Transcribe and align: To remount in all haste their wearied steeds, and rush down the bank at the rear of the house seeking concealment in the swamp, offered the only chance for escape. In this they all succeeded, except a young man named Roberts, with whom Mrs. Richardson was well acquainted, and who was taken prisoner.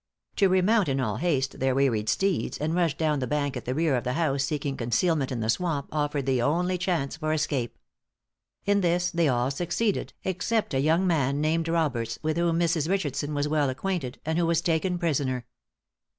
To 0.37 0.49
remount 0.49 0.89
in 0.89 0.99
all 0.99 1.17
haste 1.17 1.59
their 1.59 1.75
wearied 1.75 2.09
steeds, 2.09 2.57
and 2.57 2.73
rush 2.73 2.97
down 2.97 3.19
the 3.19 3.27
bank 3.27 3.55
at 3.55 3.65
the 3.65 3.75
rear 3.75 3.95
of 3.95 4.03
the 4.03 4.13
house 4.13 4.43
seeking 4.43 4.75
concealment 4.75 5.31
in 5.31 5.41
the 5.41 5.49
swamp, 5.51 5.89
offered 5.91 6.25
the 6.25 6.41
only 6.41 6.79
chance 6.79 7.17
for 7.17 7.31
escape. 7.33 7.77
In 8.65 8.81
this 8.81 9.11
they 9.11 9.27
all 9.27 9.51
succeeded, 9.51 10.13
except 10.23 10.73
a 10.73 10.79
young 10.79 11.05
man 11.05 11.39
named 11.39 11.67
Roberts, 11.67 12.17
with 12.23 12.37
whom 12.37 12.57
Mrs. 12.59 12.89
Richardson 12.89 13.35
was 13.35 13.47
well 13.47 13.69
acquainted, 13.69 14.19
and 14.25 14.39
who 14.39 14.47
was 14.47 14.59
taken 14.61 14.97
prisoner. 14.97 15.45